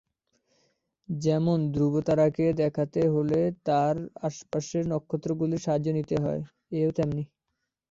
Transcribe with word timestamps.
যেমন 1.09 1.57
ধ্রুবতারাকে 1.73 2.45
দেখাতে 2.61 3.01
হলে 3.07 3.39
তার 3.65 3.95
আশপাশের 4.21 4.83
নক্ষত্রগুলির 4.87 5.63
সাহায্য 5.65 5.87
নিতে 5.97 6.15
হয়, 6.23 6.41
এও 6.77 6.89
তেমনি। 6.97 7.23